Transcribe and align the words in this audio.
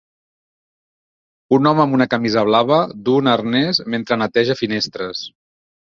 Un 1.57 1.69
home 1.71 1.83
amb 1.83 1.97
una 1.99 2.07
camisa 2.15 2.45
blava 2.49 2.79
duu 3.09 3.19
un 3.23 3.31
arnès 3.37 3.83
mentre 3.97 4.19
neteja 4.23 4.57
finestres. 4.63 5.23